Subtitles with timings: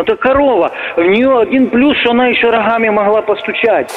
[0.00, 0.72] Это корова.
[0.96, 3.90] В нее один плюс, что она еще рогами могла постучать.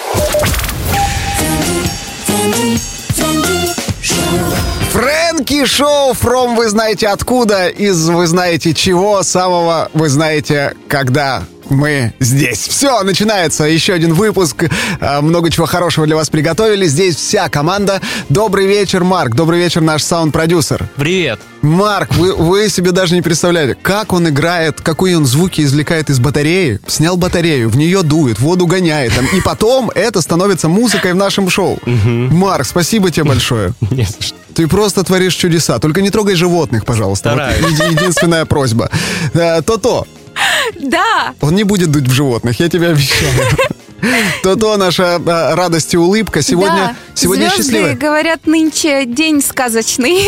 [4.91, 12.13] Фрэнки Шоу from вы знаете откуда, из вы знаете чего, самого вы знаете когда мы
[12.19, 12.59] здесь.
[12.67, 14.65] Все, начинается еще один выпуск.
[14.99, 16.87] А, много чего хорошего для вас приготовили.
[16.87, 18.01] Здесь вся команда.
[18.29, 19.35] Добрый вечер, Марк.
[19.35, 20.87] Добрый вечер, наш саунд-продюсер.
[20.95, 21.39] Привет.
[21.61, 26.19] Марк, вы, вы себе даже не представляете, как он играет, какие он звуки извлекает из
[26.19, 26.79] батареи.
[26.87, 29.13] Снял батарею, в нее дует, воду гоняет.
[29.15, 31.79] Там, и потом это становится музыкой в нашем шоу.
[31.85, 33.73] Марк, спасибо тебе большое.
[33.91, 34.35] Не за что.
[34.53, 35.79] Ты просто творишь чудеса.
[35.79, 37.31] Только не трогай животных, пожалуйста.
[37.31, 37.79] Вот Стараюсь.
[37.91, 38.91] единственная просьба.
[39.33, 40.05] Э, То-то,
[40.79, 43.31] Да, он не будет дуть в животных, я тебе обещаю.
[44.43, 46.41] То-то наша э, радость и улыбка.
[46.41, 46.95] Сегодня, да.
[47.13, 50.27] сегодня Звезды, говорят, нынче день сказочный.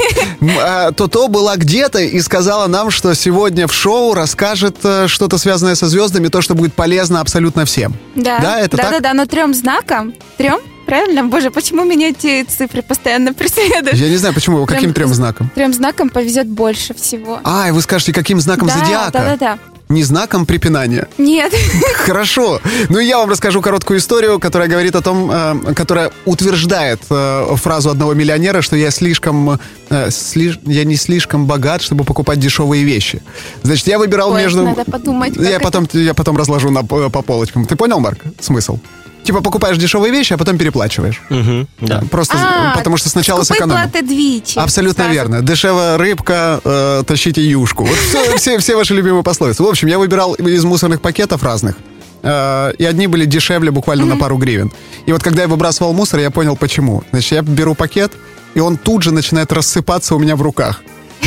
[0.62, 5.76] А, То-то была где-то и сказала нам, что сегодня в шоу расскажет э, что-то связанное
[5.76, 7.94] со звездами, то, что будет полезно абсолютно всем.
[8.16, 8.92] Да, Да, это да, так?
[8.92, 10.14] да, да, но трем знаком.
[10.38, 10.60] Трем?
[10.86, 11.24] Правильно?
[11.26, 13.96] Боже, почему меня эти цифры постоянно преследуют?
[13.96, 15.50] Я не знаю, почему, каким трем знаком?
[15.56, 17.40] Трем знаком повезет больше всего.
[17.44, 19.12] А, и вы скажете, каким знаком да, зодиака?
[19.12, 19.60] да, да, да.
[19.88, 21.08] Не знаком препинания.
[21.18, 21.54] Нет.
[21.96, 22.60] Хорошо.
[22.90, 27.92] Ну, я вам расскажу короткую историю, которая говорит о том, э, которая утверждает э, фразу
[27.92, 33.22] одного миллионера, что я слишком, э, слиш- я не слишком богат, чтобы покупать дешевые вещи.
[33.62, 34.64] Значит, я выбирал Ой, между...
[34.64, 35.60] надо подумать, Я это.
[35.64, 37.66] потом, я потом разложу на, по по полочкам.
[37.68, 38.80] Ты понял, Марк, смысл?
[39.26, 41.22] Типа покупаешь дешевые вещи, а потом переплачиваешь.
[41.30, 42.04] Мгм, да.
[42.12, 44.60] Просто А, потому что сначала платы двічі.
[44.60, 45.20] Абсолютно Сразу.
[45.20, 45.42] верно.
[45.42, 47.84] Дешевая рыбка, э, тащите юшку.
[47.84, 49.64] Вот все, все, все ваши любимые пословицы.
[49.64, 51.76] В общем, я выбирал из мусорных пакетов разных.
[52.24, 54.72] Э, и одни были дешевле буквально на пару гривен.
[55.08, 57.04] И вот когда я выбрасывал мусор, я понял почему.
[57.12, 58.12] Значит, я беру пакет,
[58.56, 60.82] и он тут же начинает рассыпаться у меня в руках.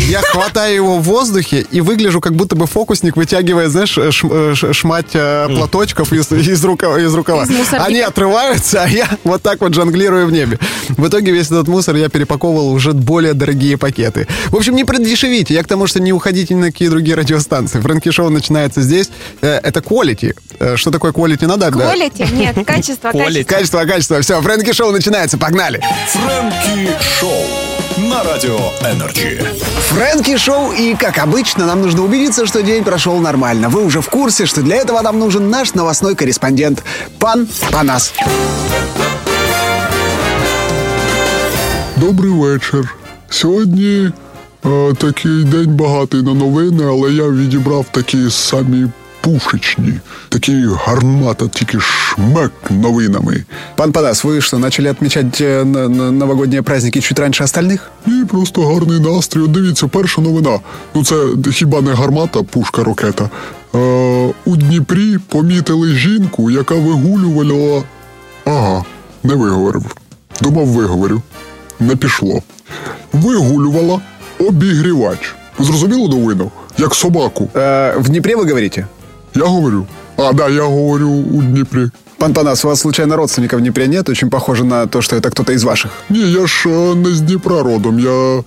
[0.06, 4.54] Я хватаю его в воздухе и выгляжу, как будто бы фокусник вытягивает, знаешь, э, э,
[4.54, 7.42] ш- шмать э, платочков из, из, рукава, из рукава.
[7.44, 7.84] Из мусорника.
[7.84, 10.58] Они отрываются, а я вот так вот жонглирую в небе.
[10.88, 14.26] В итоге весь этот мусор я перепаковывал в уже более дорогие пакеты.
[14.46, 15.52] В общем, не продешевите.
[15.52, 17.78] Я к тому, что не уходите ни на какие другие радиостанции.
[17.80, 19.10] Фрэнки Шоу начинается здесь.
[19.42, 20.34] Э, Это quality.
[20.76, 21.46] Что такое quality?
[21.46, 21.94] Надо да?
[21.94, 22.32] Quality?
[22.34, 23.44] Нет, качество, Quality.
[23.44, 23.78] качество.
[23.78, 24.20] Качество, качество.
[24.22, 25.36] Все, Фрэнки Шоу начинается.
[25.36, 25.82] Погнали.
[26.12, 26.90] Фрэнки
[27.20, 27.44] Шоу
[27.97, 29.41] на Радио Энерджи.
[29.89, 33.69] Фрэнки Шоу, и, как обычно, нам нужно убедиться, что день прошел нормально.
[33.69, 36.83] Вы уже в курсе, что для этого нам нужен наш новостной корреспондент,
[37.19, 38.13] пан Панас.
[41.97, 42.95] Добрий вечір.
[43.29, 44.11] Сьогодні
[44.65, 48.87] е, такий день багатий на новини, але я відібрав такі самі
[49.21, 49.93] пушечні,
[50.29, 53.43] такі гармата, тільки шмек новинами.
[53.75, 57.79] Пан Панас, вы что, начали отмечать э, на- на- новогодние праздники чуть раньше остальных?
[58.07, 59.39] І просто гарний настрій.
[59.41, 60.59] От дивіться, перша новина.
[60.95, 61.15] Ну це
[61.51, 63.29] хіба не гармата, пушка ракета.
[63.75, 63.77] Е,
[64.45, 67.83] у Дніпрі помітили жінку, яка вигулювала.
[68.45, 68.83] Ага,
[69.23, 69.95] не виговорив.
[70.41, 71.21] Думав, виговорю.
[71.79, 72.41] Не пішло.
[73.13, 74.01] Вигулювала
[74.39, 75.35] обігрівач.
[75.59, 76.51] Зрозуміло новину?
[76.77, 77.49] Як собаку.
[77.53, 78.85] Э, в Днепре вы говорите?
[79.35, 79.85] Я говорю.
[80.17, 81.89] А, да, я говорю у Дніпрі.
[82.17, 84.09] Пан Панас, у вас случайно родственников в Днепре нет?
[84.09, 85.91] Очень похоже на то, что это кто-то из ваших.
[86.09, 88.43] Ні, я ж е, не з Дніпра родом, я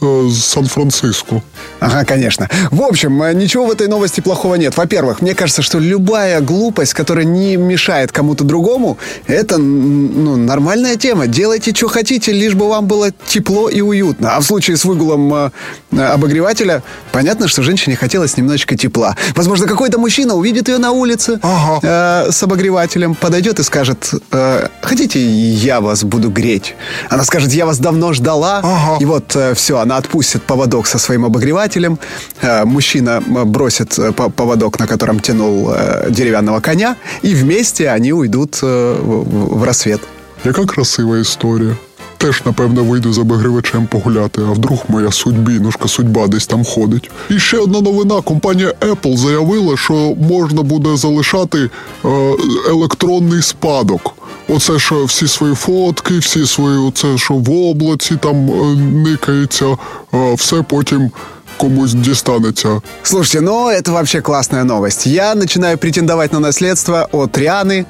[0.00, 1.42] з Сан-Франциско.
[1.80, 2.48] Ага, конечно.
[2.70, 4.76] В общем, э, ничего в этой новости плохого нет.
[4.76, 11.26] Во-первых, мне кажется, что любая глупость, которая не мешает кому-то другому, это ну, нормальная тема.
[11.26, 14.36] Делайте, что хотите, лишь бы вам было тепло и уютно.
[14.36, 15.50] А в случае с выгулом э,
[15.92, 19.16] э, обогревателя, понятно, что женщине хотелось немножечко тепла.
[19.34, 21.80] Возможно, какой-то мужчина увидит ее на улице Ага.
[21.82, 26.74] э, с обогревателем, подойдет и скажет, э, хотите, я вас буду греть?
[27.10, 28.60] Она скажет, я вас давно ждала.
[28.62, 28.98] Ага.
[29.00, 31.97] И вот все, она отпустит поводок со своим обогревателем.
[32.43, 37.89] Э, Мужчина м, бросит э, по- поводок, на котором тянул э, деревянного коня, и вместе
[37.95, 39.99] они уйдут э, в в- в рассвет.
[40.45, 41.75] Яка красива історія.
[42.17, 47.11] Теж, напевно, вийду з обігрівачем погуляти, а вдруг моя судьбінушка, судьба десь там ходить.
[47.29, 48.21] І ще одна новина.
[48.21, 49.93] Компанія Apple заявила, що
[50.29, 51.69] можна буде залишати
[52.05, 52.09] е,
[52.69, 54.13] електронний спадок.
[54.47, 59.65] Оце що всі свої фотки, всі свої, оце що в облаці там е, никається,
[60.13, 61.11] е, все потім
[61.57, 62.81] комусь дістанеться.
[63.03, 65.07] Слушайте, ну это вообще классная новость.
[65.07, 67.85] Я начинаю претендовать на наследство от Рианы,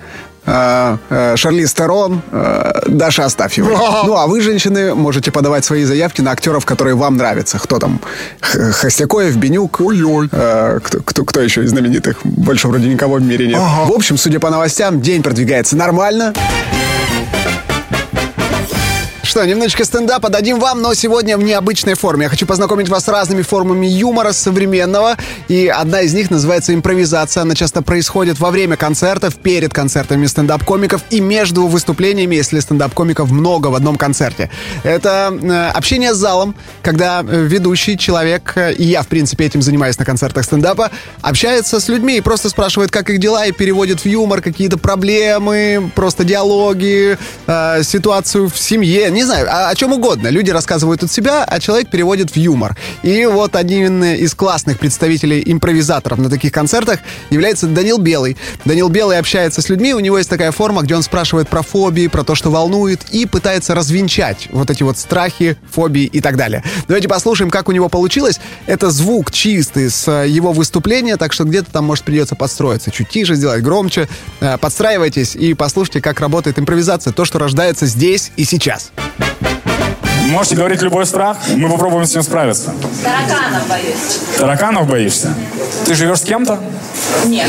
[0.46, 3.74] э, э, Шарлиз Терон, э, Даша Астафьевой.
[4.04, 7.58] Ну, а вы, женщины, можете подавать свои заявки на актеров, которые вам нравятся.
[7.58, 8.00] Кто там?
[8.40, 9.80] Хостякоев, Бенюк.
[9.80, 10.28] Ой-ой.
[10.28, 12.18] Кто, кто, кто еще из знаменитых?
[12.24, 13.58] Больше вроде никого в мире нет.
[13.60, 13.90] Ага.
[13.90, 16.32] В общем, судя по новостям, день продвигается нормально.
[19.34, 22.22] Что, немножечко стендапа дадим вам, но сегодня в необычной форме.
[22.22, 25.16] Я хочу познакомить вас с разными формами юмора современного.
[25.48, 27.40] И одна из них называется импровизация.
[27.40, 33.66] Она часто происходит во время концертов, перед концертами стендап-комиков и между выступлениями, если стендап-комиков много
[33.66, 34.50] в одном концерте.
[34.84, 39.62] Это э, общение с залом, когда э, ведущий человек, э, и я, в принципе, этим
[39.62, 40.92] занимаюсь на концертах стендапа,
[41.22, 45.90] общается с людьми и просто спрашивает, как их дела, и переводит в юмор какие-то проблемы,
[45.96, 47.18] просто диалоги,
[47.82, 50.28] ситуацию в семье, не знаю, о, о чем угодно.
[50.28, 52.76] Люди рассказывают от себя, а человек переводит в юмор.
[53.02, 57.00] И вот один из классных представителей импровизаторов на таких концертах
[57.30, 58.36] является Данил Белый.
[58.64, 62.06] Данил Белый общается с людьми, у него есть такая форма, где он спрашивает про фобии,
[62.06, 66.62] про то, что волнует, и пытается развенчать вот эти вот страхи, фобии и так далее.
[66.88, 68.40] Давайте послушаем, как у него получилось.
[68.66, 72.90] Это звук чистый с э, его выступления, так что где-то там, может, придется подстроиться.
[72.90, 74.08] Чуть тише сделать, громче.
[74.40, 77.12] Э, Подстраивайтесь и послушайте, как работает импровизация.
[77.12, 78.92] То, что рождается здесь и сейчас.
[80.24, 82.72] Можете говорить любой страх, мы попробуем с ним справиться.
[83.02, 84.18] Тараканов боюсь.
[84.38, 85.34] Тараканов боишься?
[85.84, 86.58] Ты живешь с кем-то?
[87.26, 87.48] Нет.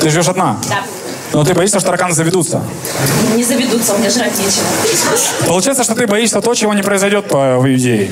[0.00, 0.56] Ты живешь одна?
[0.68, 0.82] Да.
[1.32, 2.62] Но ты боишься, что тараканы заведутся.
[3.34, 4.66] Не заведутся, меня жрать нечего.
[5.46, 8.10] Получается, что ты боишься то, чего не произойдет по в идее.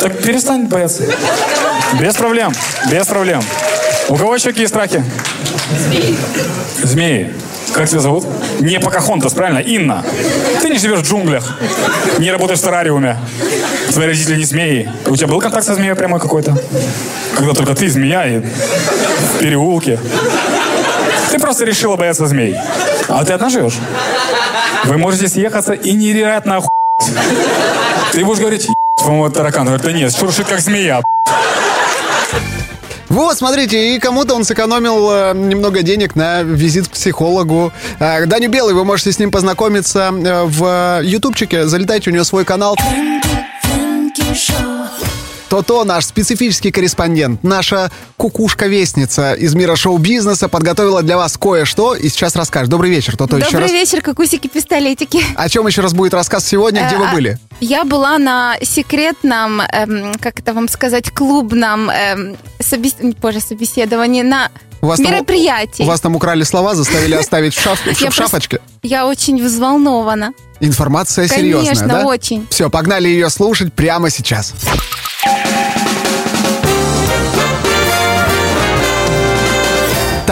[0.00, 1.02] Так перестань бояться.
[2.00, 2.52] Без проблем,
[2.90, 3.42] без проблем.
[4.08, 5.04] У кого еще какие страхи?
[5.88, 6.16] Змеи.
[6.82, 7.34] Змеи.
[7.76, 8.24] Как тебя зовут?
[8.60, 9.58] Не Покахонтас, правильно?
[9.58, 10.02] Инна.
[10.62, 11.58] Ты не живешь в джунглях.
[12.18, 13.18] Не работаешь в террариуме.
[13.92, 14.90] Твои родители не змеи.
[15.06, 16.56] У тебя был контакт со змеей прямой какой-то?
[17.36, 20.00] Когда только ты змея и в переулке.
[21.30, 22.56] Ты просто решила бояться змей.
[23.08, 23.78] А ты одна живешь?
[24.84, 27.18] Вы можете съехаться и невероятно охуеть.
[28.12, 29.66] Ты будешь говорить, «Ебать, по-моему, таракан.
[29.66, 31.02] Говорит, да нет, шуршит как змея.
[33.16, 37.72] Вот, смотрите, и кому-то он сэкономил э, немного денег на визит к психологу.
[37.98, 41.66] Э, Даню Белый, вы можете с ним познакомиться э, в ютубчике.
[41.66, 42.76] Залетайте, у него свой канал.
[45.48, 52.34] То-то наш специфический корреспондент, наша кукушка-вестница из мира шоу-бизнеса подготовила для вас кое-что и сейчас
[52.34, 52.68] расскажет.
[52.68, 53.70] Добрый вечер, То-то еще Добрый раз.
[53.72, 55.22] вечер, кукусики-пистолетики.
[55.36, 57.38] О чем еще раз будет рассказ сегодня, где вы Э, а, были?
[57.60, 64.50] Я была на секретном, эм, как это вам сказать, клубном эм, собес- боже, собеседовании, на
[64.80, 65.84] У вас там- мероприятии.
[65.84, 68.58] У вас там украли слова, заставили оставить в, шаф- в шапочке?
[68.82, 70.32] Я очень взволнована.
[70.58, 72.04] Информация серьезная, Конечно, да?
[72.06, 72.46] очень.
[72.50, 74.52] Все, погнали ее слушать прямо сейчас.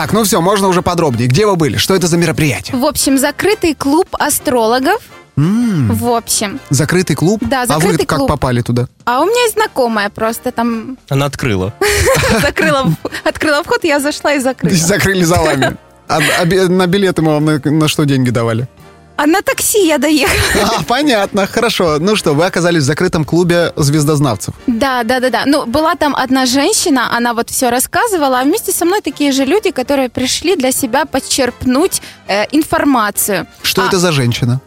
[0.04, 1.28] Так, ну все, можно уже подробнее.
[1.28, 1.78] Где вы были?
[1.78, 2.76] Что это за мероприятие?
[2.76, 5.00] В общем, закрытый клуб астрологов.
[5.34, 6.60] В общем.
[6.68, 7.40] Закрытый клуб?
[7.42, 8.28] Да, А вы закрытый как клуб.
[8.28, 8.86] попали туда?
[9.06, 11.72] А у меня есть знакомая просто там Она открыла.
[12.42, 12.92] закрыла,
[13.24, 14.76] открыла вход, я зашла и закрыла.
[14.76, 15.78] Закрыли за вами.
[16.06, 18.68] А, а на билеты мы вам на, на что деньги давали?
[19.16, 20.40] А на такси я доехала.
[20.78, 21.98] А, понятно, хорошо.
[22.00, 24.54] Ну что, вы оказались в закрытом клубе звездознавцев.
[24.66, 25.42] Да, да, да, да.
[25.46, 29.44] Ну, была там одна женщина, она вот все рассказывала, а вместе со мной такие же
[29.44, 33.46] люди, которые пришли для себя подчерпнуть э, информацию.
[33.62, 34.60] Что А это за женщина?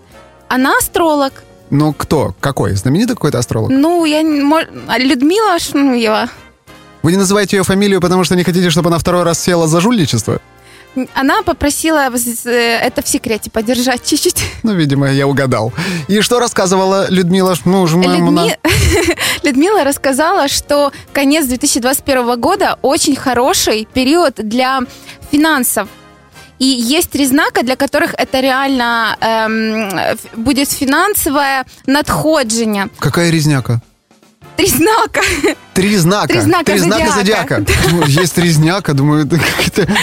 [0.47, 1.43] Она астролог.
[1.69, 2.33] Ну, кто?
[2.39, 2.73] Какой?
[2.75, 3.69] Знаменитый какой-то астролог?
[3.69, 4.19] Ну, я
[4.87, 6.29] а Людмила Шнуева.
[7.03, 9.81] Вы не называете ее фамилию, потому что не хотите, чтобы она второй раз села за
[9.81, 10.39] жульничество?
[11.13, 12.09] Она попросила
[12.45, 12.49] э,
[12.81, 14.43] это в секрете подержать чуть-чуть.
[14.63, 15.71] Ну, видимо, я угадал.
[16.09, 17.55] И что рассказывала Людмила?
[17.65, 18.57] Ну, уж мы- Людми-
[19.43, 24.81] Людмила рассказала, что конец 2021 года очень хороший период для
[25.31, 25.87] финансов.
[26.59, 32.89] И есть три знака, для которых это реально эм, будет финансовое надходження.
[32.99, 33.79] Какая резняка?
[34.57, 35.21] Три знака.
[35.73, 36.27] Три знака.
[36.27, 36.77] Три знака
[37.11, 37.13] зодиака.
[37.15, 37.65] зодиака.
[37.89, 38.93] Думаю, Есть резняка.
[38.93, 39.39] Думаю, это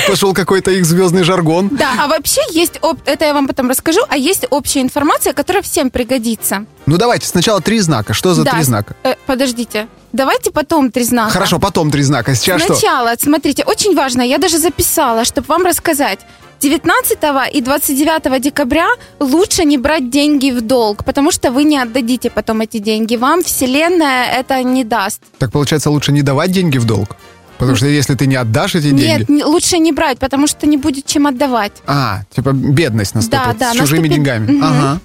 [0.08, 1.68] пошел какой-то их звездный жаргон.
[1.72, 5.62] Да, а вообще есть, об- это я вам потом расскажу, а есть общая информация, которая
[5.62, 6.66] всем пригодится.
[6.86, 8.14] Ну, давайте сначала три знака.
[8.14, 8.94] Что за Да, три знака?
[9.02, 11.32] э, подождите, давайте потом три знака.
[11.32, 12.34] Хорошо, потом три знака.
[12.36, 12.74] Сейчас что?
[12.74, 16.20] Сначала, смотрите, очень важно, я даже записала, чтобы вам рассказать.
[16.64, 17.18] 19
[17.52, 18.86] и 29 декабря
[19.20, 23.16] лучше не брать деньги в долг, потому что вы не отдадите потом эти деньги.
[23.16, 25.20] Вам Вселенная это не даст.
[25.38, 27.16] Так получается, лучше не давать деньги в долг?
[27.58, 29.02] Потому что если ты не отдашь эти деньги...
[29.04, 31.72] Нет, не- лучше не брать, потому что не будет чем отдавать.
[31.86, 34.52] А, типа бедность наступит да, с чужими наступит- деньгами.
[34.52, 34.64] Мгм.
[34.64, 35.00] Ага.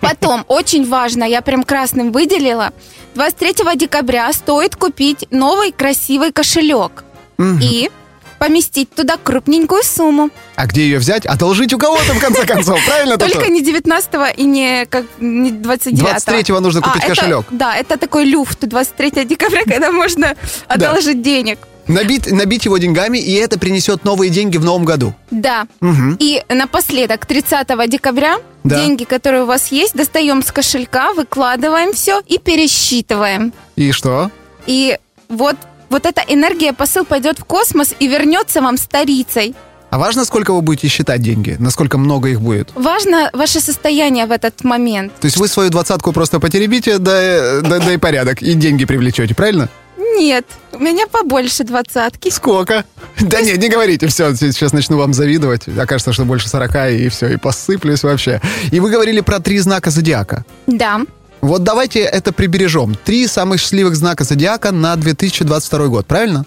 [0.00, 2.72] Потом, очень важно, я прям красным выделила,
[3.14, 7.04] 23 декабря стоит купить новый красивый кошелек
[7.38, 7.90] и
[8.38, 10.30] поместить туда крупненькую сумму.
[10.56, 11.26] А где ее взять?
[11.26, 12.78] Одолжить у кого-то, в конце концов.
[12.86, 17.46] Правильно, Только не 19 и не, как, не 29 23-го нужно купить это- кошелек.
[17.50, 20.34] да, это такой люфт 23 декабря, когда можно
[20.68, 21.58] одолжить денег.
[21.88, 25.14] Набить, набить его деньгами, и это принесет новые деньги в новом году.
[25.30, 25.68] Да.
[26.18, 28.76] И напоследок, 30 декабря, Да.
[28.82, 33.52] деньги, которые у вас есть, достаем с кошелька, выкладываем все и пересчитываем.
[33.76, 34.30] И что?
[34.66, 34.98] И
[35.28, 35.54] вот,
[35.90, 39.54] вот эта энергия, посыл пойдет в космос и вернется вам старицей.
[39.96, 41.56] А важно, сколько вы будете считать деньги?
[41.58, 42.68] Насколько много их будет?
[42.74, 45.14] Важно ваше состояние в этот момент.
[45.18, 49.34] То есть вы свою двадцатку просто потеребите, да, да, да и порядок, и деньги привлечете,
[49.34, 49.70] правильно?
[50.18, 52.28] Нет, у меня побольше двадцатки.
[52.28, 52.84] Сколько?
[53.20, 55.66] Да нет, не говорите, все, сейчас начну вам завидовать.
[55.66, 58.42] Окажется, что больше 40, и все, и посыплюсь вообще.
[58.72, 60.44] И вы говорили про три знака зодиака.
[60.66, 61.00] Да.
[61.40, 62.98] Вот давайте это прибережем.
[63.02, 66.44] Три самых счастливых знака зодиака на 2022 год, правильно?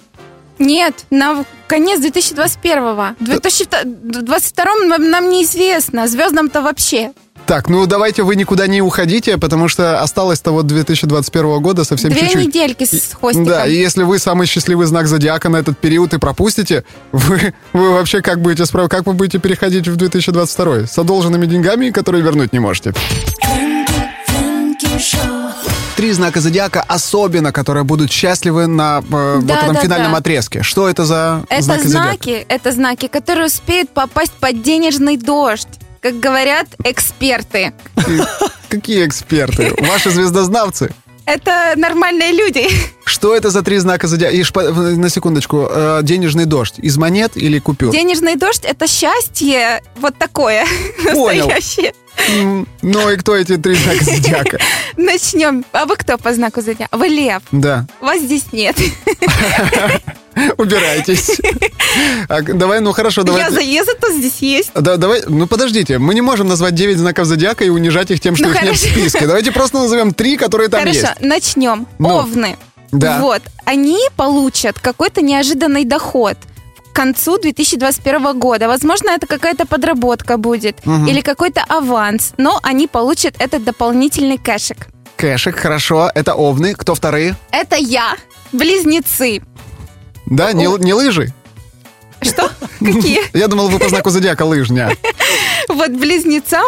[0.59, 3.15] Нет, на конец 2021-го.
[3.19, 7.11] В 2022 нам, нам неизвестно, звездам-то вообще.
[7.45, 12.21] Так, ну давайте вы никуда не уходите, потому что осталось-то вот 2021 года совсем Две
[12.21, 12.45] чуть-чуть.
[12.45, 13.45] недельки с хвостиком.
[13.45, 17.93] Да, и если вы самый счастливый знак зодиака на этот период и пропустите, вы, вы
[17.93, 18.87] вообще как будете справ...
[18.87, 20.85] как вы будете переходить в 2022?
[20.85, 22.93] С одолженными деньгами, которые вернуть не можете.
[25.99, 29.01] Три знака зодиака особенно, которые будут счастливы на э,
[29.35, 30.19] вот Да, этом да, финальном да.
[30.19, 30.63] отрезке.
[30.63, 32.45] Что это за Это знаки знаки, зодиака?
[32.53, 35.67] это знаки, которые успеют попасть под денежный дождь.
[36.01, 37.73] Как говорят эксперты.
[38.69, 39.75] Какие эксперты?
[39.81, 40.93] Ваши звездознавцы?
[41.29, 42.67] Это нормальные люди.
[43.05, 44.35] Что это за три знака зодиака?
[44.35, 47.91] И шпа- на секундочку, э, денежный дождь из монет или купюр?
[47.91, 50.65] Денежный дождь это счастье вот такое.
[51.13, 51.47] Понял.
[51.47, 51.93] Настоящее.
[52.81, 54.57] Ну и кто эти три знака зодиака?
[54.97, 55.63] Начнем.
[55.71, 56.97] А вы кто по знаку зодиака?
[56.97, 57.43] Вы лев.
[57.51, 58.75] Да, Вас здесь нет.
[60.57, 61.39] убирайтесь.
[62.29, 63.41] А, Давай, ну хорошо, давай.
[63.41, 64.71] Я заезда то здесь есть.
[64.75, 68.35] Да, давай, ну подождите, мы не можем назвать 9 знаков зодиака и унижать их тем,
[68.35, 68.99] что Ну, их нет в хорошо.
[68.99, 69.25] списке.
[69.27, 71.21] Давайте просто назовем три, которые там Хорошо, есть.
[71.21, 71.87] начнем.
[71.97, 72.09] Ну.
[72.19, 72.57] Овны.
[72.91, 73.19] Да.
[73.21, 73.41] Вот.
[73.65, 76.37] Они получат какой-то неожиданный доход
[76.91, 78.67] к концу 2021 года.
[78.67, 84.87] Возможно, это какая-то подработка будет или какой-то аванс, но они получат этот дополнительный кэшек.
[85.15, 86.75] Кэшек, хорошо, это овны.
[86.75, 87.35] Кто вторые?
[87.51, 88.15] Это я,
[88.51, 89.41] близнецы.
[90.29, 91.33] Да, не, не лыжи?
[92.21, 92.49] Что?
[92.79, 93.21] Какие?
[93.37, 94.91] Я думал, вы по знаку зодиака лыжня.
[95.67, 96.65] Вот близнецам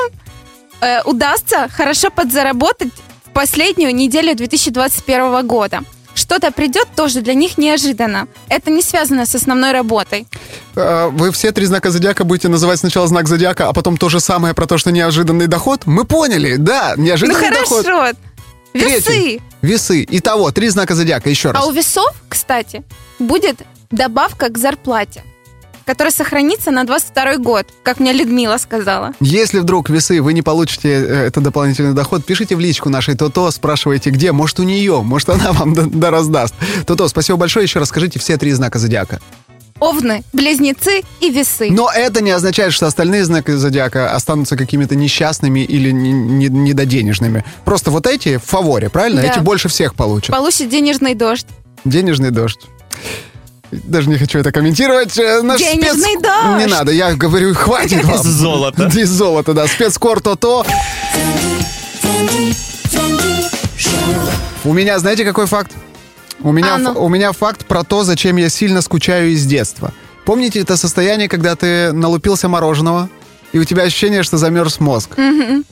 [0.80, 2.92] э, удастся хорошо подзаработать
[3.26, 5.82] в последнюю неделю 2021 года.
[6.14, 8.28] Что-то придет тоже для них неожиданно.
[8.48, 10.28] Это не связано с основной работой.
[10.76, 14.20] А, Вы все три знака зодиака будете называть сначала знак зодиака, а потом то же
[14.20, 15.84] самое про то, что неожиданный доход?
[15.86, 17.86] Мы поняли, да, Ну неожиданный доход.
[17.86, 18.18] хорошо.
[18.74, 19.02] Весы.
[19.04, 19.42] Третий.
[19.62, 20.06] Весы.
[20.10, 21.64] Итого, три знака зодиака, еще раз.
[21.64, 22.84] А у весов, кстати,
[23.20, 25.24] будет добавка к зарплате,
[25.86, 29.14] которая сохранится на 22 год, как мне Людмила сказала.
[29.20, 33.52] Если вдруг весы вы не получите э, этот дополнительный доход, пишите в личку нашей То-То,
[33.52, 36.56] спрашивайте, где, может у нее, может она вам да, да раздаст.
[36.88, 39.20] То-То, спасибо большое, еще раз скажите все три знака зодиака.
[39.82, 41.70] Овны, близнецы и весы.
[41.72, 47.44] Но это не означает, что остальные знаки зодиака останутся какими-то несчастными или не- не- недоденежными.
[47.66, 49.24] Просто вот эти в фаворе, правильно?
[49.24, 49.28] Да.
[49.30, 50.36] Эти больше всех получат.
[50.36, 51.48] Получит денежный дождь.
[51.84, 52.60] Денежный дождь.
[53.72, 55.18] Даже не хочу это комментировать.
[55.18, 56.60] Э, Наш Денежный спец- дождь.
[56.60, 58.16] Не надо, я говорю, хватит вам.
[58.18, 58.86] Из золота.
[58.96, 59.66] Из золота, да.
[59.66, 60.64] Спецкор то-то.
[64.64, 65.72] У меня, знаете, какой факт?
[66.44, 66.94] У меня, А, ну.
[67.04, 69.92] у меня факт про то, зачем я сильно скучаю из детства.
[70.26, 73.10] Помните это состояние, когда ты налупился мороженого,
[73.52, 75.18] и у тебя ощущение, что замерз мозг?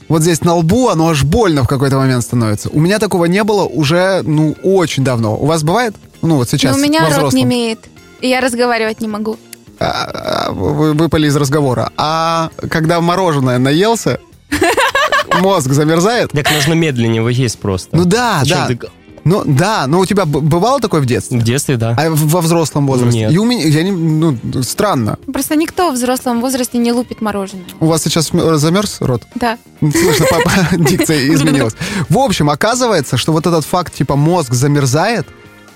[0.08, 2.68] Вот здесь на лбу оно аж больно в какой-то момент становится.
[2.70, 5.36] У меня такого не было уже, ну, очень давно.
[5.36, 5.94] У вас бывает?
[6.22, 7.80] Ну, вот сейчас, Но у меня рот не имеет.
[8.20, 9.38] И я разговаривать не могу.
[9.78, 11.90] А, а, вы выпали из разговора.
[11.96, 14.20] А когда мороженое наелся,
[15.40, 16.32] мозг замерзает?
[16.32, 17.96] Так нужно медленнее его есть просто.
[17.96, 18.66] Ну да, да.
[18.66, 18.78] ты-
[19.24, 21.38] Ну да, но у тебя бывало такое в детстве?
[21.38, 21.94] В детстве, да.
[21.98, 23.18] А во взрослом возрасте?
[23.20, 23.32] Нет.
[23.32, 25.18] И у меня, я не, ну, странно.
[25.32, 27.64] Просто никто в взрослом возрасте не лупит мороженое.
[27.80, 29.22] У вас сейчас м- замерз рот?
[29.34, 29.58] Да.
[29.80, 31.74] Слышно, папа, дикция изменилась.
[32.08, 35.26] В общем, оказывается, что вот этот факт, типа, мозг замерзает,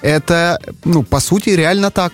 [0.03, 2.13] это, ну, по сути, реально так.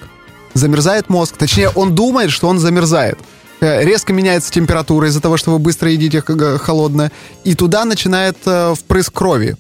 [0.54, 1.36] Замерзает мозг.
[1.36, 3.18] Точнее, он думает, что он замерзает.
[3.60, 6.22] Э, Резко меняется температура из-за того, что вы быстро едите
[6.58, 7.12] холодное.
[7.44, 9.56] И туда начинает э, впрыск крови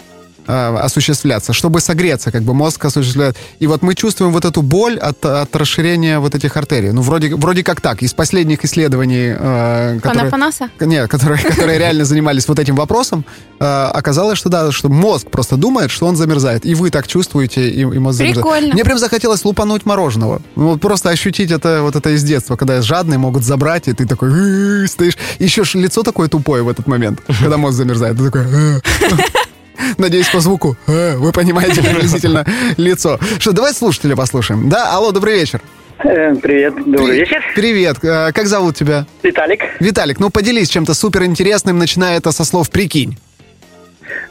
[0.50, 3.36] э, осуществляться, чтобы согреться, как бы мозг осуществляет.
[3.58, 6.92] И вот мы чувствуем вот эту боль от, от расширения вот этих артерий.
[6.92, 8.02] Ну, вроде, вроде как так.
[8.02, 10.30] Из последних исследований, э, которые...
[10.30, 10.70] Панапанаса?
[10.80, 13.24] Нет, которые, которые реально занимались вот этим вопросом,
[13.58, 17.68] э, оказалось, что да, что мозг просто думает, что он замерзает, и вы так чувствуете,
[17.68, 18.44] и, и мозг замерзает.
[18.44, 18.74] Прикольно.
[18.74, 20.42] Мне прям захотелось лупануть мороженого.
[20.56, 24.06] Ну, вот просто ощутить это вот это из детства, когда жадные могут забрать, и ты
[24.06, 25.16] такой стоишь.
[25.38, 28.16] Еще лицо такое тупое в этот момент, когда мозг замерзает.
[28.16, 28.42] Ты такой.
[29.98, 30.76] Надеюсь, по звуку.
[30.86, 32.44] э, Вы понимаете приблизительно
[32.76, 33.18] лицо.
[33.38, 34.68] Что, давай слушателя послушаем.
[34.68, 35.60] Да, алло, добрый вечер.
[36.02, 37.42] Э, Привет, добрый вечер.
[37.54, 37.98] Привет.
[38.02, 39.06] Э, Как зовут тебя?
[39.22, 39.60] Виталик.
[39.80, 43.16] Виталик, ну поделись чем-то суперинтересным, начиная это со слов «прикинь».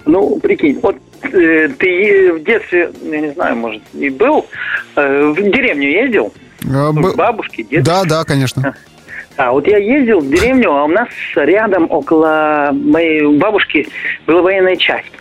[0.05, 4.47] Ну, прикинь, вот э, ты в детстве, я не знаю, может, и был,
[4.95, 6.33] э, в деревню ездил?
[6.61, 7.65] Ну, б- к бабушке.
[7.81, 8.75] Да, да, конечно.
[9.37, 13.87] А вот я ездил в деревню, а у нас рядом около моей бабушки
[14.25, 15.11] была военная часть.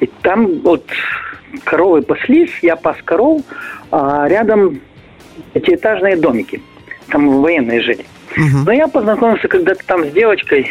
[0.00, 0.84] И там вот
[1.64, 3.42] коровы паслись, я пас коров,
[3.90, 4.80] а рядом
[5.52, 6.62] пятиэтажные домики.
[7.08, 8.04] Там военные жили.
[8.36, 10.70] Но я познакомился когда-то там с девочкой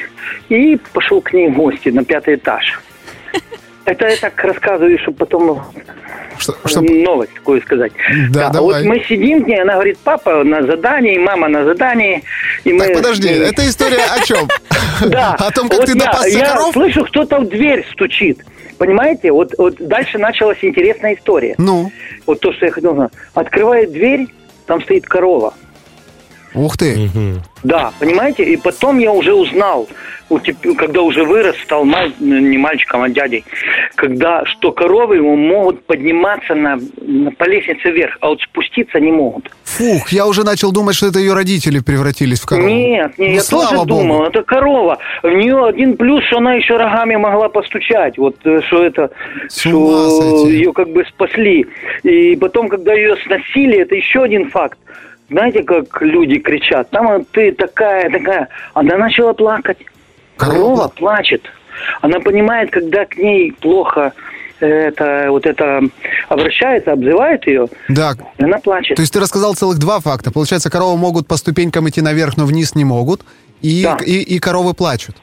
[0.49, 2.79] и пошел к ней в гости на пятый этаж.
[3.85, 5.63] Это я так рассказываю, чтобы потом
[6.37, 7.91] Что, чтоб- новость такую сказать.
[8.29, 8.83] Да, а давай.
[8.83, 12.23] вот мы сидим к ней, она говорит, папа на задании, мама на задании.
[12.63, 12.85] И мы...
[12.85, 14.47] Так, подожди, э, это история о чем?
[15.05, 15.33] Да.
[15.39, 16.73] О том, как ты я, допасся я коров?
[16.73, 18.39] слышу, кто-то в дверь стучит.
[18.77, 19.31] Понимаете?
[19.31, 21.55] Вот, вот дальше началась интересная история.
[21.57, 21.91] Ну,
[22.25, 23.11] Вот то, что я хотел знать.
[23.33, 24.27] Открывает дверь,
[24.65, 25.53] там стоит корова.
[26.57, 27.09] Ух ты.
[27.63, 28.43] Да, понимаете?
[28.43, 29.87] И потом я уже узнал,
[30.77, 33.43] когда уже вырос, стал маль- не мальчиком, а дядей,
[33.95, 39.49] когда что коровы могут подниматься на, на- по лестнице вверх, а вот спуститься не могут.
[39.63, 42.67] Фух, я уже начал думать, что это ее родители превратились в корову.
[42.69, 43.87] Нет, нет, Ну, я тоже богу.
[43.87, 44.97] думал, это корова.
[45.23, 48.17] В нее один плюс, что она еще рогами могла постучать.
[48.17, 49.09] Вот э, что это,
[49.49, 50.09] что
[50.43, 50.57] сойти.
[50.57, 51.65] ее как бы спасли.
[52.03, 54.77] И потом, когда ее сносили, это еще один факт.
[55.29, 58.47] Знаете, как люди кричат, там ты такая, такая.
[58.73, 59.77] Она начала плакать.
[60.37, 61.43] Корова плачет.
[62.01, 64.13] Она понимает, когда к ней плохо
[64.61, 65.81] э, это вот это
[66.29, 68.15] обращается, обзывает ее, Да.
[68.37, 68.95] и она плачет.
[68.95, 70.31] То есть ты рассказал целых два факта.
[70.31, 73.21] Получается, коровы могут по ступенькам идти наверх, но вниз не могут.
[73.61, 73.97] И, Да.
[74.03, 75.17] и, и коровы плачут.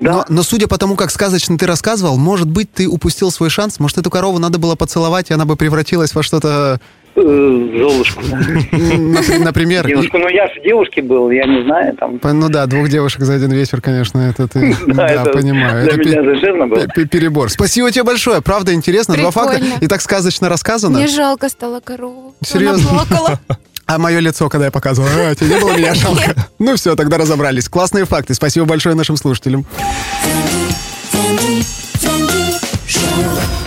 [0.00, 0.12] Да.
[0.12, 3.78] Но, но судя по тому, как сказочно ты рассказывал, может быть, ты упустил свой шанс.
[3.78, 6.80] Может, эту корову надо было поцеловать, и она бы превратилась во что-то,
[7.16, 8.22] Золушку.
[8.22, 9.86] напри- например...
[9.86, 12.18] Девушку, ну я же девушки был, я не знаю, там.
[12.22, 14.76] Ну да, двух девушек за один вечер, конечно, это ты...
[14.86, 15.84] Да, это понимаю.
[15.84, 16.86] Для Это меня пе- зажирно было.
[16.88, 17.50] пе- перебор.
[17.50, 18.42] Спасибо тебе большое.
[18.42, 19.16] Правда интересно.
[19.16, 19.60] Два факта.
[19.80, 20.98] И так сказочно рассказано.
[20.98, 22.34] Мне жалко стало корову.
[22.44, 22.90] Серьезно?
[23.86, 26.34] А мое лицо, когда я показывал, а, тебе не было меня жалко.
[26.58, 27.68] Ну все, тогда разобрались.
[27.68, 28.32] Классные факты.
[28.32, 29.66] Спасибо большое нашим слушателям.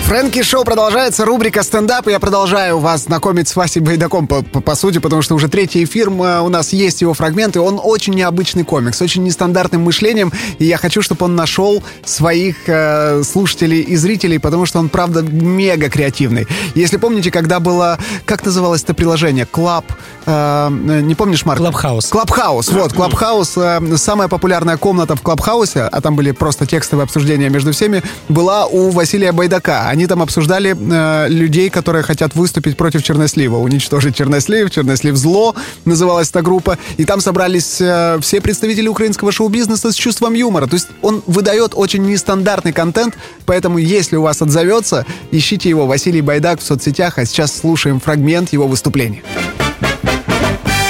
[0.07, 4.61] Фрэнки Шоу продолжается, рубрика стендап, и я продолжаю вас знакомить с Васей Байдаком, по, по-
[4.61, 8.13] по сути, потому что уже третий эфир, м, у нас есть его фрагменты, он очень
[8.13, 13.81] необычный комик, с очень нестандартным мышлением, и я хочу, чтобы он нашел своих э, слушателей
[13.81, 16.47] и зрителей, потому что он, правда, мега креативный.
[16.73, 19.83] Если помните, когда было, как называлось это приложение, Клаб,
[20.25, 20.69] э,
[21.01, 21.59] не помнишь, Марк?
[21.59, 22.05] Клабхаус.
[22.07, 27.49] Клабхаус, вот, Клабхаус, э, самая популярная комната в Клабхаусе, а там были просто текстовые обсуждения
[27.49, 29.89] между всеми, была у Василия Байдака.
[29.97, 35.55] Они там обсуждали э, людей, которые хотят выступить против Чернослива, уничтожить Чернослив, Чернослив зло,
[35.85, 40.67] называлась эта группа, и там собрались э, все представители украинского шоу-бизнеса с чувством юмора.
[40.67, 43.15] То есть он выдает очень нестандартный контент,
[43.47, 48.53] поэтому если у вас отзовется, ищите его, Василий Байдак в соцсетях, а сейчас слушаем фрагмент
[48.53, 49.23] его выступления.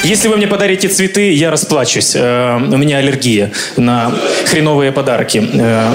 [0.04, 2.14] Если вы мне подарите цветы, я расплачусь.
[2.14, 4.14] Э, у меня аллергия на
[4.46, 5.42] хреновые подарки.
[5.54, 5.94] Э,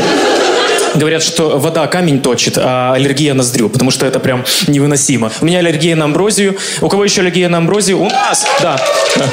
[0.94, 5.31] Говорят, что вода камень точит, а аллергия ноздрю, потому что это прям невыносимо.
[5.40, 6.57] У меня аллергия на амброзию.
[6.81, 8.00] У кого еще аллергия на амброзию?
[8.00, 8.78] У нас, да.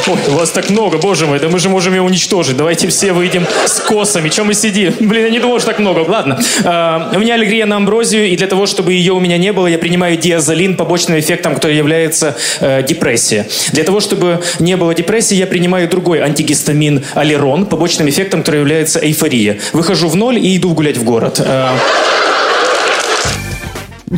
[0.08, 2.58] Ой, у вас так много, боже мой, да мы же можем ее уничтожить.
[2.58, 4.30] Давайте все выйдем с косами.
[4.30, 4.94] Чем мы сидим?
[5.00, 6.00] Блин, я не думал, что так много.
[6.08, 6.40] Ладно.
[6.64, 9.68] Э, У меня аллергия на амброзию, и для того, чтобы ее у меня не было,
[9.68, 13.48] я принимаю диазолин побочным эффектом, который является э, депрессия.
[13.74, 19.00] Для того, чтобы не было депрессии, я принимаю другой антигистамин алерон, побочным эффектом, который является
[19.00, 19.60] эйфория.
[19.74, 21.40] Выхожу в ноль и иду гулять в город.
[21.50, 21.76] Э,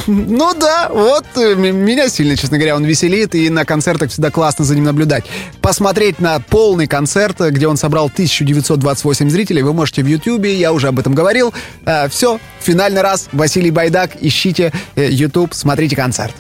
[0.08, 4.64] Ну да, вот э, меня сильно, честно говоря, он веселит, и на концертах всегда классно
[4.66, 5.26] за ним наблюдать.
[5.62, 10.72] Посмотреть на полный концерт, э, где он собрал 1928 зрителей, вы можете в Ютубе, я
[10.74, 11.54] уже об этом говорил.
[12.10, 16.36] все, финальный раз, Василий Байдак, ищите э, Ютуб, смотрите концерт.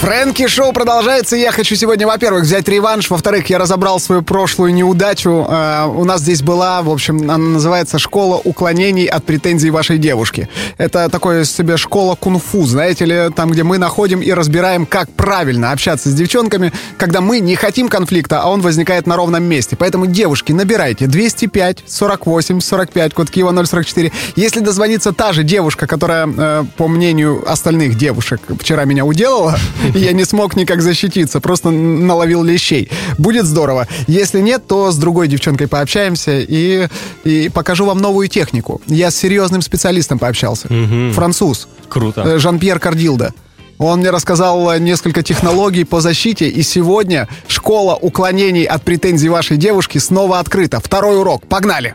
[0.00, 1.36] Фрэнки Шоу продолжается.
[1.36, 3.08] Я хочу сегодня, во-первых, взять реванш.
[3.08, 5.46] Во-вторых, я разобрал свою прошлую неудачу.
[5.48, 10.50] Э, у нас здесь была, в общем, она называется «Школа уклонений от претензий вашей девушки».
[10.76, 15.72] Это такое себе школа кунг-фу, знаете ли, там, где мы находим и разбираем, как правильно
[15.72, 19.76] общаться с девчонками, когда мы не хотим конфликта, а он возникает на ровном месте.
[19.76, 24.12] Поэтому, девушки, набирайте 205 48 45, код Киева 044.
[24.36, 29.58] Если дозвонится та же девушка, которая, э, по мнению остальных девушек, вчера меня уделала,
[29.96, 32.90] Я не смог никак защититься, просто наловил лещей.
[33.18, 33.88] Будет здорово.
[34.06, 36.88] Если нет, то с другой девчонкой пообщаемся и,
[37.24, 38.80] и покажу вам новую технику.
[38.86, 40.68] Я с серьезным специалистом пообщался.
[41.12, 41.68] Француз.
[41.88, 42.22] Круто.
[42.22, 43.32] Э, Жан-Пьер Кардилда.
[43.78, 49.56] Он мне рассказал э, несколько технологий по защите, и сегодня школа уклонений от претензий вашей
[49.56, 50.80] девушки снова открыта.
[50.80, 51.46] Второй урок.
[51.46, 51.94] Погнали!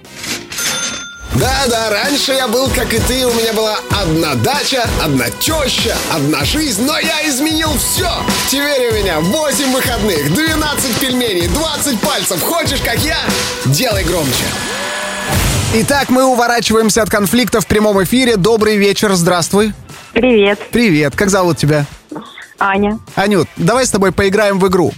[1.33, 6.43] Да-да, раньше я был, как и ты, у меня была одна дача, одна теща, одна
[6.43, 8.09] жизнь, но я изменил все.
[8.49, 12.41] Теперь у меня 8 выходных, 12 пельменей, 20 пальцев.
[12.43, 13.17] Хочешь, как я?
[13.65, 14.43] Делай громче.
[15.75, 18.35] Итак, мы уворачиваемся от конфликта в прямом эфире.
[18.35, 19.73] Добрый вечер, здравствуй.
[20.11, 21.85] Привет, Привет, как зовут тебя?
[22.59, 22.99] Аня.
[23.15, 24.91] Анют, давай с тобой поиграем в игру,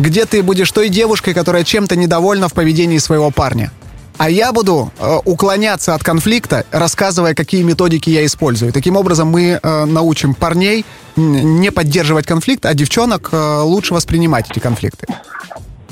[0.00, 3.70] где ты будешь той девушкой, которая чем-то недовольна в поведении своего парня.
[4.18, 8.72] А я буду э, уклоняться от конфликта, рассказывая, какие методики я использую.
[8.72, 14.58] Таким образом, мы э, научим парней не поддерживать конфликт, а девчонок э, лучше воспринимать эти
[14.58, 15.06] конфликты.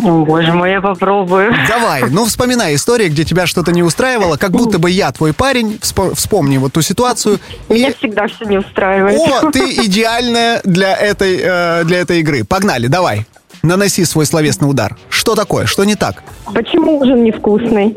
[0.02, 1.54] О, боже мой, я попробую.
[1.68, 5.78] Давай, ну вспоминай истории, где тебя что-то не устраивало, как будто бы я твой парень,
[5.80, 7.38] Вспо- вспомни вот ту ситуацию.
[7.68, 9.18] Меня всегда все не устраивает.
[9.18, 12.44] О, ты идеальная для этой, э, для этой игры.
[12.44, 13.26] Погнали, давай.
[13.62, 14.96] Наноси свой словесный удар.
[15.08, 15.66] Что такое?
[15.66, 16.22] Что не так?
[16.52, 17.96] Почему ужин невкусный?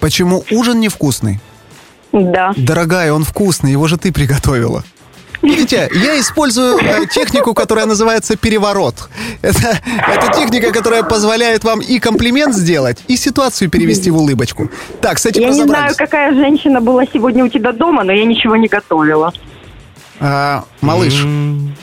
[0.00, 1.40] Почему ужин невкусный?
[2.12, 2.52] Да.
[2.56, 4.84] Дорогая, он вкусный, его же ты приготовила.
[5.42, 9.08] Видите, я использую э, технику, которая называется переворот.
[9.40, 14.68] Это, это техника, которая позволяет вам и комплимент сделать, и ситуацию перевести в улыбочку.
[15.00, 18.24] Так, с этим Я не знаю, какая женщина была сегодня у тебя дома, но я
[18.24, 19.32] ничего не готовила.
[20.20, 21.24] А, малыш,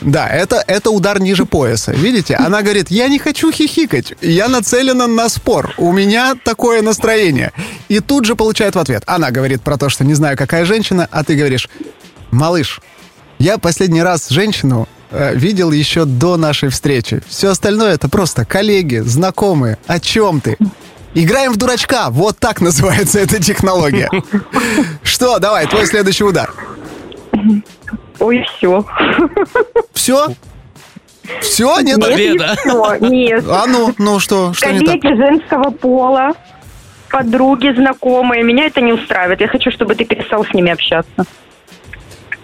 [0.02, 1.92] да, это, это удар ниже пояса.
[1.92, 7.52] Видите, она говорит, я не хочу хихикать, я нацелена на спор, у меня такое настроение.
[7.88, 9.02] И тут же получает в ответ.
[9.06, 11.68] Она говорит про то, что не знаю, какая женщина, а ты говоришь,
[12.30, 12.80] малыш,
[13.38, 17.22] я последний раз женщину э, видел еще до нашей встречи.
[17.28, 19.78] Все остальное это просто коллеги, знакомые.
[19.86, 20.56] О чем ты?
[21.14, 22.10] Играем в дурачка.
[22.10, 24.10] Вот так называется эта технология.
[25.02, 26.52] Что, давай, твой следующий удар.
[28.20, 28.84] Ой, все.
[29.92, 30.28] Все?
[31.40, 31.80] Все?
[31.80, 32.00] Нет?
[32.00, 32.56] Победа.
[33.00, 33.44] Нет.
[33.48, 35.00] А ну, ну что, что не так?
[35.00, 36.32] Коллеги женского пола,
[37.10, 38.42] подруги, знакомые.
[38.42, 39.40] Меня это не устраивает.
[39.40, 41.24] Я хочу, чтобы ты перестал с ними общаться.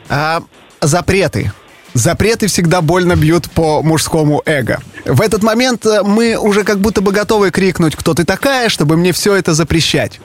[0.08, 0.42] А,
[0.80, 1.52] запреты.
[1.94, 4.80] Запреты всегда больно бьют по мужскому эго.
[5.04, 8.96] В этот момент э, мы уже как будто бы готовы крикнуть, кто ты такая, чтобы
[8.96, 10.20] мне все это запрещать.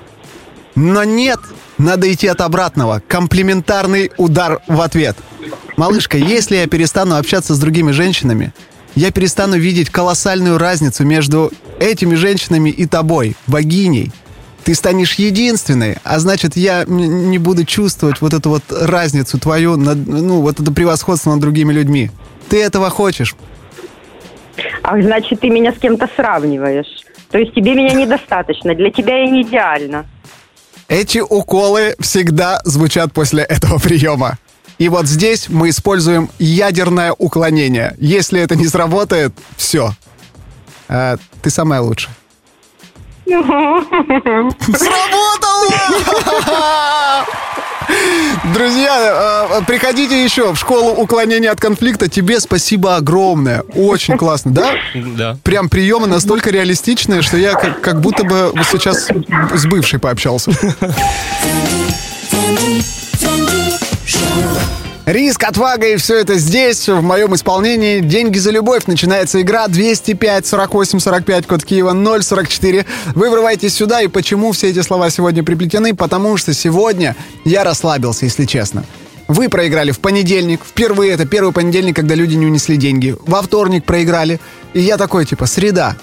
[0.77, 1.39] Но нет,
[1.79, 3.01] надо идти от обратного.
[3.07, 5.17] Комплиментарный удар в ответ.
[5.75, 8.53] Малышка, если я перестану общаться с другими женщинами,
[8.93, 14.11] я перестану видеть колоссальную разницу между этими женщинами и тобой, богиней.
[14.65, 20.05] Ты станешь единственной, а значит, я не буду чувствовать вот эту вот разницу твою, над-
[20.05, 22.11] ну, вот это превосходство над другими людьми.
[22.49, 23.35] Ты этого хочешь?
[24.83, 27.03] Ах, значит, ты меня с кем-то сравниваешь.
[27.31, 28.75] То есть тебе меня недостаточно.
[28.75, 30.05] Для тебя я не идеальна.
[30.87, 34.37] Эти уколы всегда звучат после этого приема.
[34.77, 37.95] И вот здесь мы используем ядерное уклонение.
[37.97, 39.91] Если это не сработает, все.
[40.87, 42.15] ты самая лучшая.
[44.77, 45.73] Сработало!
[48.53, 52.09] Друзья, э, приходите еще в школу уклонения от конфликта.
[52.09, 53.61] Тебе спасибо огромное.
[53.75, 54.75] Очень классно, да?
[54.93, 55.37] Да.
[55.43, 59.07] Прям приемы настолько реалистичные, что я как, как будто бы сейчас
[59.53, 60.51] с бывшей пообщался.
[65.07, 68.01] Риск, отвага и все это здесь, в моем исполнении.
[68.01, 68.87] Деньги за любовь.
[68.87, 72.85] Начинается игра 205 48 45, код Киева 044.
[73.15, 75.95] Вы врываетесь сюда, и почему все эти слова сегодня приплетены?
[75.95, 77.15] Потому что сегодня
[77.45, 78.83] я расслабился, если честно.
[79.29, 80.59] Вы проиграли в понедельник.
[80.65, 83.15] Впервые это первый понедельник, когда люди не унесли деньги.
[83.25, 84.41] Во вторник проиграли.
[84.73, 85.95] И я такой, типа, среда.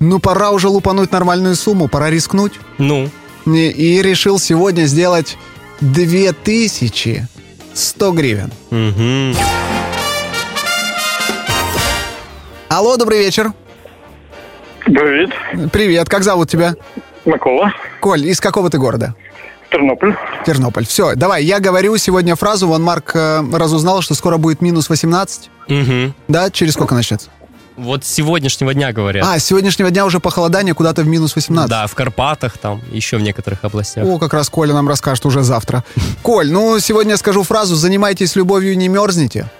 [0.00, 2.54] Ну, пора уже лупануть нормальную сумму, пора рискнуть.
[2.78, 3.08] Ну,
[3.46, 5.38] И, и решил сегодня сделать
[7.80, 8.52] 2100 гривен.
[8.70, 9.34] Мгм.
[12.68, 13.52] Алло, добрый вечер.
[14.84, 15.30] Привет.
[15.72, 16.74] Привет, как зовут тебя?
[17.24, 17.72] Микола.
[18.00, 19.14] Коль, из какого ты города?
[19.70, 20.16] Тернополь.
[20.44, 20.84] Тернополь.
[20.86, 22.66] Все, давай, я говорю сегодня фразу.
[22.66, 25.48] Вон Марк э, разузнал, что скоро будет минус 18.
[25.68, 26.14] Мгм.
[26.28, 27.30] Да, через сколько начнется?
[27.80, 29.26] Вот с сегодняшнего дня говорят.
[29.26, 31.70] А, с сегодняшнего дня уже похолодание куда-то в минус 18.
[31.70, 34.06] Да, в Карпатах, там, еще в некоторых областях.
[34.06, 35.82] О, как раз Коля нам расскажет уже завтра.
[36.22, 39.50] Коль, ну, сегодня я скажу фразу «Занимайтесь любовью, не мерзните».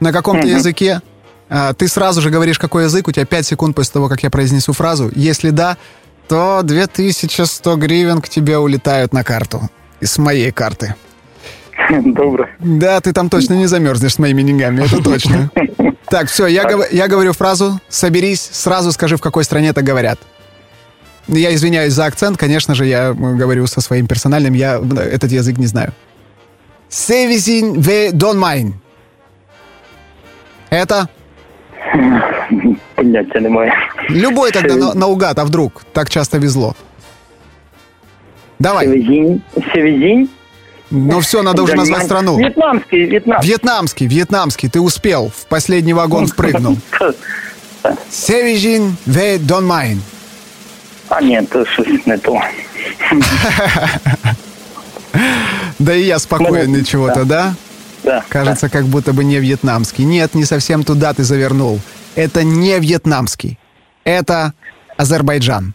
[0.00, 1.02] На каком-то языке.
[1.48, 4.30] А, ты сразу же говоришь, какой язык, у тебя 5 секунд после того, как я
[4.30, 5.10] произнесу фразу.
[5.14, 5.76] Если да,
[6.28, 9.68] то 2100 гривен к тебе улетают на карту.
[10.00, 10.94] С моей карты.
[12.05, 12.49] Доброе.
[12.59, 15.49] Да, ты там точно не замерзнешь с моими деньгами, это точно.
[16.09, 20.19] Так, все, я, гов- я говорю фразу «соберись», сразу скажи, в какой стране это говорят.
[21.27, 25.31] Я извиняюсь за акцент, конечно же, я м, говорю со своим персональным, я м, этот
[25.31, 25.91] язык не знаю.
[26.89, 28.73] «Севизин ве донмайн».
[30.71, 31.07] Это
[32.95, 33.73] Поняття немає.
[34.09, 36.75] любой тогда на- наугад, а вдруг так часто везло.
[38.59, 38.85] Давай.
[38.87, 39.41] Севезінь.
[39.73, 40.29] Севезінь?
[40.91, 42.35] Ну все, надо уже назвать страну.
[42.35, 43.41] В'єтнамський, в'єтнам.
[43.41, 46.77] Вьетнамский, вьетнамский, ты успел, в последний вагон впрыгнул.
[48.09, 50.01] Севижин ве донмайн.
[51.09, 52.41] А ні, то щось не то.
[55.79, 57.53] Да и я спокойный чего-то, да?
[58.03, 58.23] Да.
[58.29, 60.05] Кажется, как будто бы не вьетнамский.
[60.05, 61.79] Нет, не совсем туда ты завернул.
[62.15, 63.57] Это не вьетнамский.
[64.03, 64.53] Это
[64.97, 65.73] Азербайджан.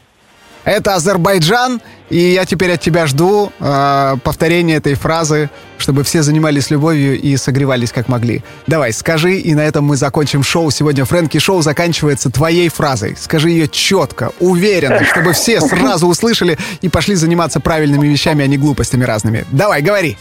[0.63, 6.69] Это Азербайджан, и я теперь от тебя жду э, повторения этой фразы, чтобы все занимались
[6.69, 8.43] любовью и согревались как могли.
[8.67, 10.69] Давай, скажи, и на этом мы закончим шоу.
[10.69, 13.15] Сегодня Фрэнки Шоу заканчивается твоей фразой.
[13.17, 18.57] Скажи ее четко, уверенно, чтобы все сразу услышали и пошли заниматься правильными вещами, а не
[18.57, 19.45] глупостями разными.
[19.51, 20.17] Давай, говори.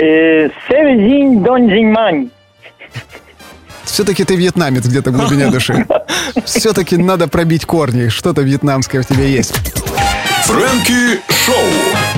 [0.00, 2.30] Е, Севезінь, донзіньмань.
[3.94, 5.86] Все-таки ты вьетнамец где-то в глубине души.
[6.44, 8.08] Все-таки надо пробить корни.
[8.08, 9.54] Что-то вьетнамское в тебе есть.
[10.46, 12.13] Фрэнки Шоу.